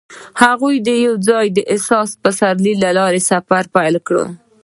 [0.43, 0.75] هغوی
[1.07, 4.15] یوځای د حساس پسرلی له لارې سفر پیل کړ.